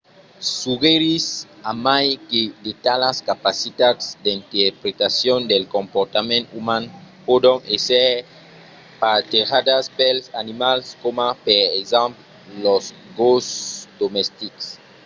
suggerís 0.61 1.25
a 1.69 1.71
mai 1.85 2.07
que 2.29 2.41
de 2.65 2.71
talas 2.85 3.17
capacitats 3.29 4.05
d’interpretacion 4.23 5.39
del 5.51 5.63
comportament 5.75 6.45
uman 6.61 6.83
pòdon 7.27 7.57
èsser 7.75 8.09
partejadas 9.03 9.85
pels 9.97 10.25
animals 10.43 10.85
coma 11.03 11.27
per 11.45 11.63
exemple 11.81 12.21
los 12.65 12.83
gosses 13.17 13.49
domestics 14.01 14.65